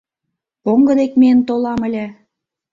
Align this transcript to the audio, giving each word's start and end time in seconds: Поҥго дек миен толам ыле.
Поҥго 0.63 0.93
дек 0.99 1.11
миен 1.19 1.39
толам 1.47 1.79
ыле. 1.87 2.05